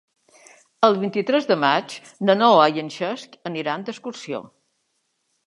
El 0.87 0.95
vint-i-tres 1.03 1.45
de 1.51 1.57
maig 1.63 1.93
na 2.31 2.37
Noa 2.39 2.65
i 2.79 2.83
en 2.85 2.91
Cesc 2.97 3.37
aniran 3.53 3.87
d'excursió. 3.91 4.43